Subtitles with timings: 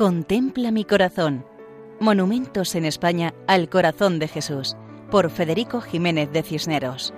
[0.00, 1.44] Contempla mi corazón.
[2.00, 4.74] Monumentos en España al corazón de Jesús,
[5.10, 7.12] por Federico Jiménez de Cisneros.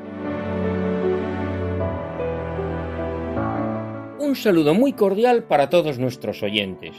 [4.18, 6.96] Un saludo muy cordial para todos nuestros oyentes.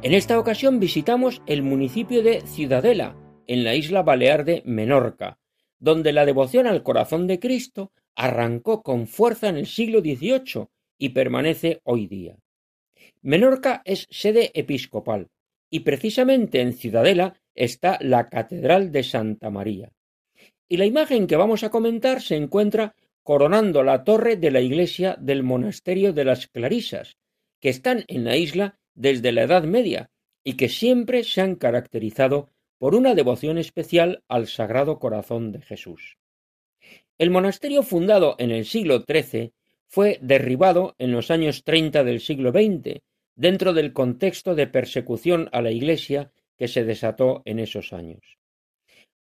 [0.00, 3.14] En esta ocasión visitamos el municipio de Ciudadela,
[3.46, 5.38] en la isla balear de Menorca,
[5.78, 11.10] donde la devoción al corazón de Cristo arrancó con fuerza en el siglo XVIII y
[11.10, 12.38] permanece hoy día.
[13.22, 15.28] Menorca es sede episcopal
[15.70, 19.92] y precisamente en Ciudadela está la Catedral de Santa María.
[20.68, 25.16] Y la imagen que vamos a comentar se encuentra coronando la torre de la iglesia
[25.20, 27.16] del monasterio de las Clarisas,
[27.60, 30.10] que están en la isla desde la Edad Media
[30.42, 36.16] y que siempre se han caracterizado por una devoción especial al Sagrado Corazón de Jesús.
[37.18, 39.52] El monasterio fundado en el siglo XIII
[39.90, 43.00] fue derribado en los años treinta del siglo XX
[43.34, 48.38] dentro del contexto de persecución a la Iglesia que se desató en esos años.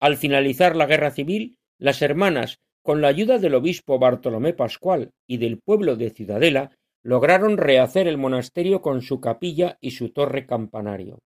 [0.01, 5.37] Al finalizar la guerra civil, las hermanas, con la ayuda del obispo Bartolomé Pascual y
[5.37, 11.21] del pueblo de Ciudadela, lograron rehacer el monasterio con su capilla y su torre campanario.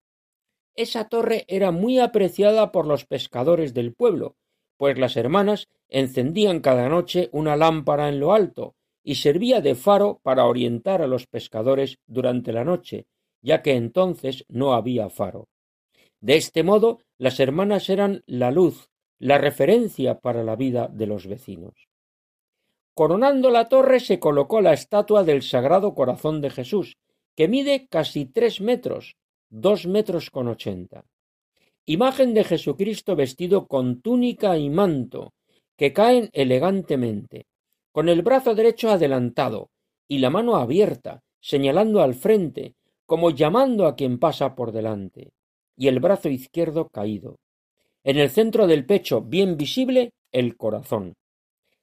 [0.75, 4.35] Esa torre era muy apreciada por los pescadores del pueblo,
[4.77, 10.19] pues las hermanas encendían cada noche una lámpara en lo alto, y servía de faro
[10.23, 13.07] para orientar a los pescadores durante la noche,
[13.41, 15.47] ya que entonces no había faro.
[16.19, 21.27] De este modo, las hermanas eran la luz, la referencia para la vida de los
[21.27, 21.87] vecinos.
[22.93, 26.97] Coronando la torre se colocó la estatua del Sagrado Corazón de Jesús,
[27.35, 29.15] que mide casi tres metros,
[29.49, 31.05] dos metros con ochenta.
[31.85, 35.33] Imagen de Jesucristo vestido con túnica y manto,
[35.77, 37.47] que caen elegantemente,
[37.91, 39.69] con el brazo derecho adelantado
[40.07, 42.75] y la mano abierta, señalando al frente,
[43.05, 45.33] como llamando a quien pasa por delante,
[45.75, 47.39] y el brazo izquierdo caído.
[48.03, 51.13] En el centro del pecho, bien visible, el corazón.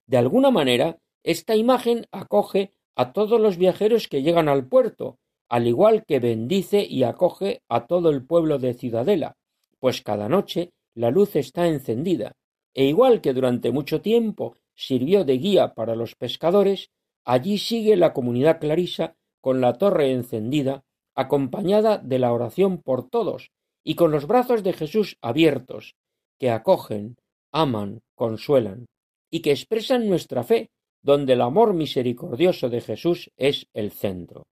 [0.07, 5.19] De alguna manera, esta imagen acoge a todos los viajeros que llegan al puerto,
[5.49, 9.37] al igual que bendice y acoge a todo el pueblo de Ciudadela,
[9.79, 12.33] pues cada noche la luz está encendida,
[12.75, 16.91] e igual que durante mucho tiempo sirvió de guía para los pescadores,
[17.25, 20.85] allí sigue la comunidad clarisa con la torre encendida,
[21.17, 23.51] acompañada de la oración por todos
[23.83, 25.97] y con los brazos de Jesús abiertos,
[26.39, 27.17] que acogen,
[27.51, 28.87] aman, consuelan,
[29.31, 30.71] y que expresan nuestra fe,
[31.03, 34.47] donde el amor misericordioso de Jesús es el centro.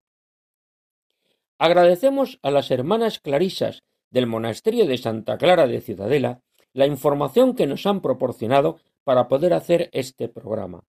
[1.58, 6.40] Agradecemos a las hermanas clarisas del monasterio de Santa Clara de Ciudadela
[6.72, 10.82] la información que nos han proporcionado para poder hacer este programa.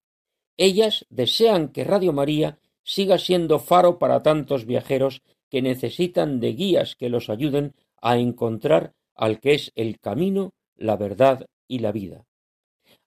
[0.58, 6.96] Ellas desean que Radio María siga siendo faro para tantos viajeros que necesitan de guías
[6.96, 12.26] que los ayuden a encontrar al que es el camino, la verdad y la vida.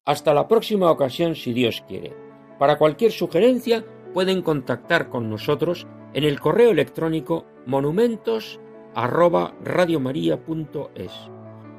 [0.04, 2.14] Hasta la próxima ocasión si Dios quiere.
[2.60, 3.84] Para cualquier sugerencia
[4.14, 8.60] pueden contactar con nosotros en el correo electrónico monumentos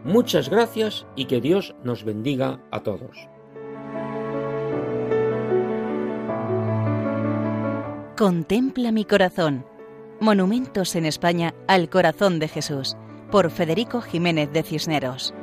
[0.04, 3.30] Muchas gracias y que Dios nos bendiga a todos.
[8.18, 9.66] Contempla mi corazón.
[10.20, 12.96] Monumentos en España al corazón de Jesús,
[13.32, 15.34] por Federico Jiménez de Cisneros.